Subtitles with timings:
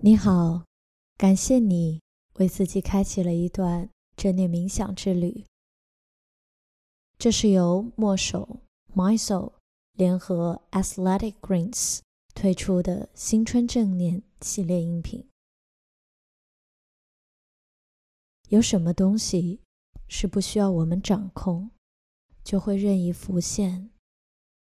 [0.00, 0.64] 你好，
[1.16, 2.00] 感谢你
[2.34, 5.44] 为自己开启了一段正念冥想之旅。
[7.18, 8.60] 这是由墨手
[8.94, 9.54] MySoul
[9.94, 11.98] 联合 Athletic Greens
[12.32, 15.26] 推出的新春正念系列音频。
[18.50, 19.58] 有什么东西
[20.06, 21.72] 是不需要我们掌控，
[22.44, 23.90] 就会任意浮现、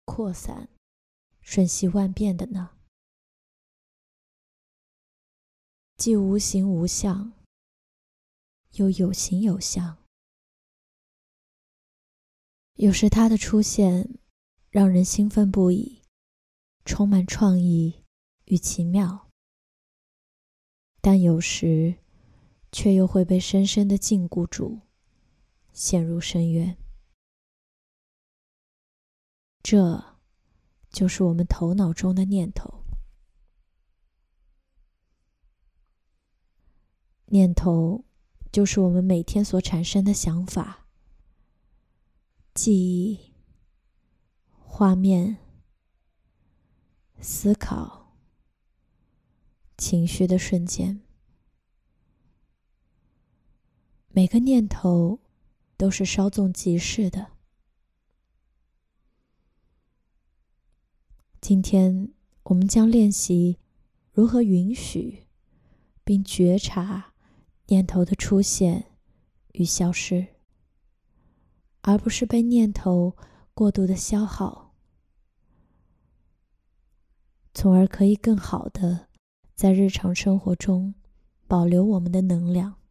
[0.06, 0.70] 扩散、
[1.40, 2.79] 瞬息万变的呢？
[6.00, 7.34] 既无形无相，
[8.76, 9.98] 又有形有相。
[12.76, 14.18] 有时它的出现
[14.70, 16.02] 让人兴奋不已，
[16.86, 18.06] 充满创意
[18.46, 19.28] 与奇妙；
[21.02, 21.96] 但有时
[22.72, 24.80] 却又会被深深的禁锢住，
[25.74, 26.78] 陷入深渊。
[29.62, 30.18] 这，
[30.90, 32.79] 就是我们头脑中的念头。
[37.32, 38.06] 念头
[38.52, 40.88] 就是我们每天所产生的想法、
[42.56, 43.36] 记忆、
[44.50, 45.38] 画面、
[47.22, 48.16] 思考、
[49.78, 51.02] 情绪的瞬间。
[54.08, 55.20] 每个念头
[55.78, 57.34] 都是稍纵即逝的。
[61.40, 62.12] 今天
[62.46, 63.60] 我们将练习
[64.12, 65.28] 如何允许
[66.04, 67.09] 并觉察。
[67.70, 68.98] 念头的出现
[69.54, 70.36] 与消失，
[71.82, 73.16] 而不是被念头
[73.54, 74.74] 过度的消耗，
[77.54, 79.10] 从而可以更好的
[79.54, 80.96] 在日常生活中
[81.48, 82.82] 保留我们的能量。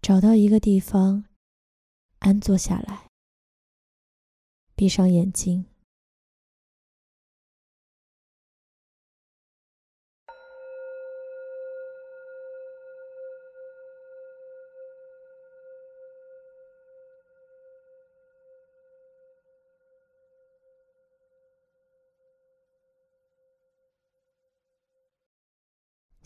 [0.00, 1.26] 找到一个地方，
[2.20, 3.10] 安坐下来，
[4.74, 5.66] 闭上眼睛。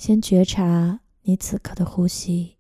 [0.01, 2.57] 先觉察你此刻的呼吸，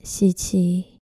[0.00, 1.00] 吸气，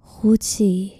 [0.00, 0.98] 呼气，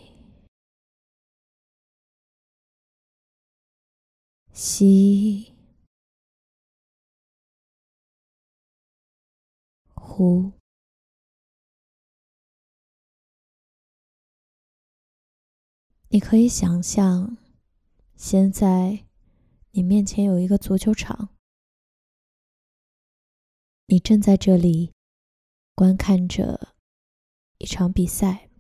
[4.53, 5.60] 吸。
[10.21, 10.53] 呼，
[16.11, 17.39] 你可以想象，
[18.17, 19.07] 现在
[19.71, 21.35] 你面前有一个足球场，
[23.87, 24.93] 你正在这里
[25.75, 26.75] 观看着
[27.57, 28.51] 一场比赛，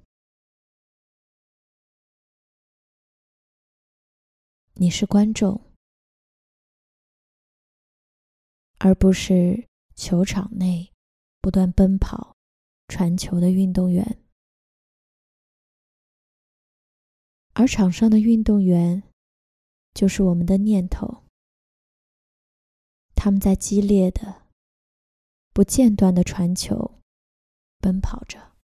[4.76, 5.60] 你是观众，
[8.78, 10.89] 而不是球场内。
[11.40, 12.36] 不断奔跑、
[12.88, 14.22] 传球的运动员，
[17.54, 19.02] 而场上的运动员
[19.94, 21.24] 就是我们的念头。
[23.14, 24.48] 他们在激烈的、
[25.52, 27.00] 不间断的传球、
[27.78, 28.56] 奔跑着。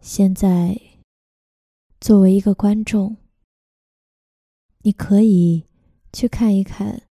[0.00, 0.78] 现在，
[2.00, 3.16] 作为一个观众，
[4.80, 5.66] 你可以
[6.12, 7.08] 去看一看。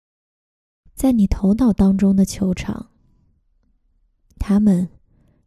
[0.97, 2.91] 在你头脑当中的球场，
[4.40, 4.90] 他们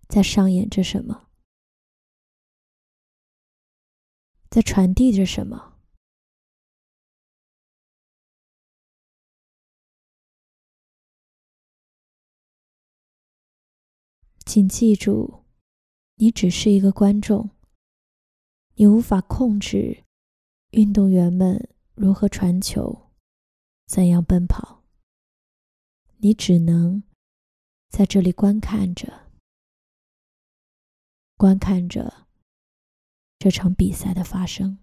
[0.07, 1.27] 在上演着什么？
[4.49, 5.77] 在传递着什么？
[14.47, 15.43] 请记住，
[16.15, 17.51] 你只是一个观众，
[18.77, 20.05] 你无法控制
[20.71, 23.11] 运动员们如何传球，
[23.89, 24.80] 怎样奔跑。
[26.23, 27.03] 你只能
[27.89, 29.31] 在这里观看着，
[31.35, 32.27] 观看着
[33.39, 34.79] 这场比赛的发生。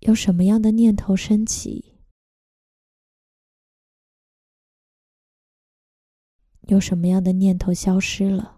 [0.00, 1.85] 有什么样的念头升起？
[6.66, 8.54] 有什么样的念头消失了？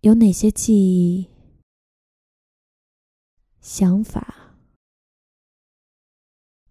[0.00, 1.28] 有哪些记忆
[3.60, 4.56] 想法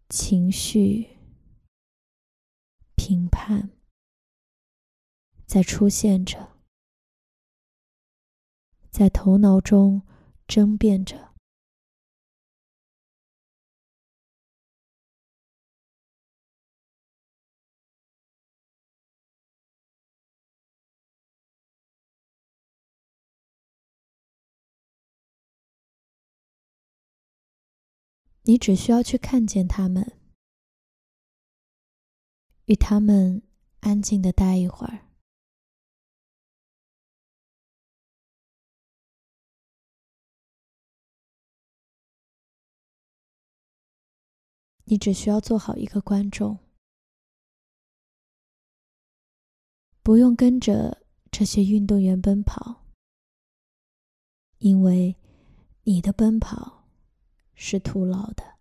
[0.09, 1.17] 情绪
[2.95, 3.69] 评判
[5.45, 6.56] 在出现着？
[8.97, 10.01] 在头脑中
[10.47, 11.35] 争辩着？
[28.41, 30.13] 你只需要去看见他们，
[32.65, 33.43] 与他们
[33.81, 35.06] 安静的待一会儿。
[44.87, 46.57] 你只需要做好一个观众，
[50.01, 52.85] 不用跟着这些运动员奔跑，
[54.57, 55.15] 因为
[55.83, 56.75] 你的奔跑。
[57.59, 58.59] 是徒劳的。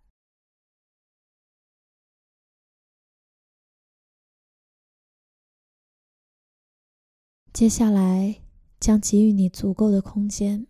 [7.53, 8.41] 接下来
[8.79, 10.65] 将给予你足够的空间。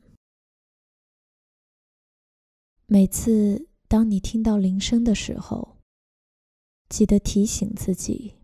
[2.86, 5.77] 每次当你听到铃声的时候，
[6.89, 8.35] 记得提醒自己：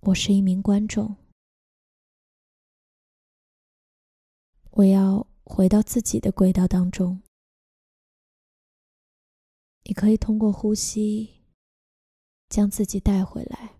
[0.00, 1.16] 我是一名观众，
[4.72, 7.22] 我要回到自己的轨道当中。
[9.84, 11.44] 你可以通过呼吸
[12.48, 13.78] 将自己带回来，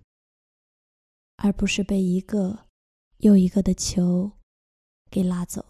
[1.35, 2.69] 而不是被一个
[3.17, 4.31] 又一个的球
[5.11, 5.67] 给拉走。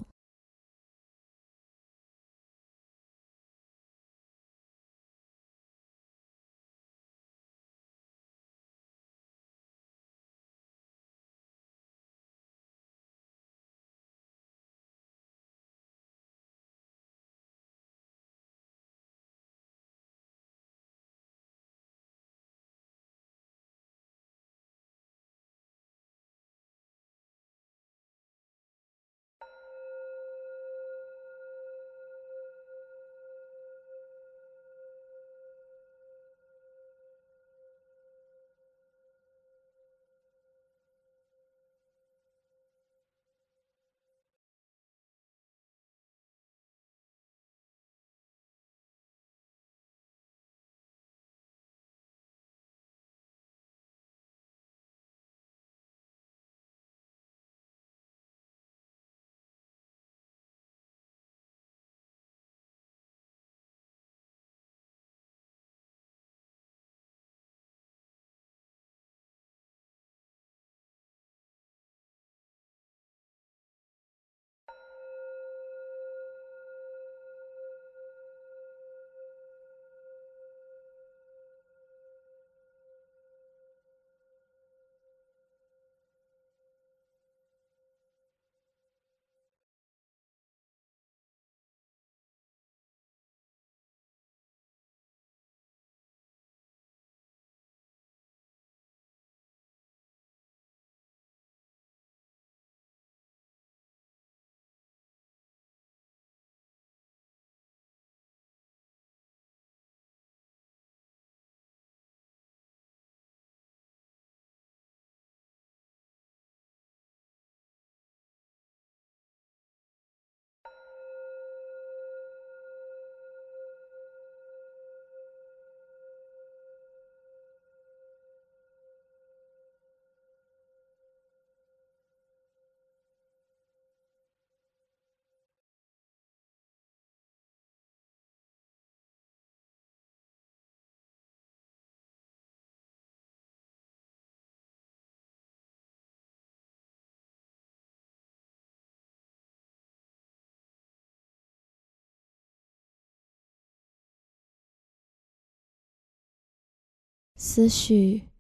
[157.47, 158.31] 思绪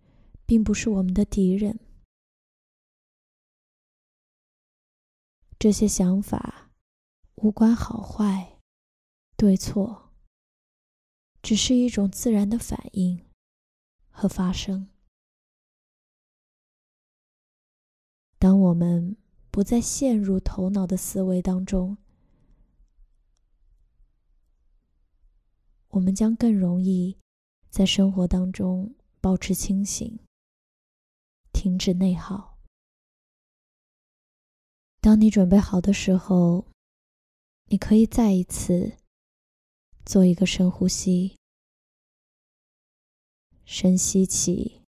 [0.46, 1.78] 并不是我们的敌人，
[5.58, 6.70] 这些想法
[7.34, 8.58] 无关好坏、
[9.36, 10.10] 对错，
[11.42, 13.26] 只是一种自然的反应
[14.08, 14.88] 和发生。
[18.38, 19.18] 当我们
[19.50, 21.98] 不再陷入头脑的思维当中，
[25.88, 27.18] 我们将更容易。
[27.74, 30.20] 在生活当中保持清醒，
[31.52, 32.56] 停止内耗。
[35.00, 36.68] 当你准备好的时候，
[37.64, 38.96] 你可以再一次
[40.06, 41.36] 做一个深呼吸，
[43.64, 44.82] 深吸气，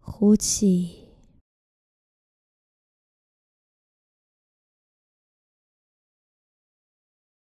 [0.00, 1.09] 呼气。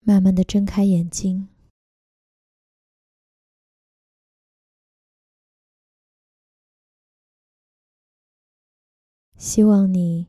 [0.04, 1.48] 慢慢的睁开眼睛，
[9.36, 10.26] 希望你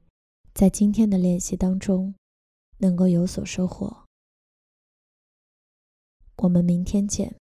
[0.53, 2.13] 在今天的练习当中
[2.77, 4.05] 能够有所收获。
[6.35, 7.42] 我们明天见。